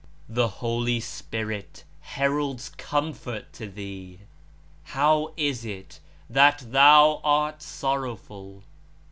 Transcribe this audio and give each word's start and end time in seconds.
The 0.27 0.47
Holy 0.47 0.99
Spirit 0.99 1.83
heralds 1.99 2.69
comfort 2.69 3.53
to 3.53 3.67
thee. 3.67 4.21
How 4.97 5.31
is 5.37 5.63
it 5.63 5.99
that 6.27 6.71
thou 6.71 7.21
art 7.23 7.61
sorrowful? 7.61 8.63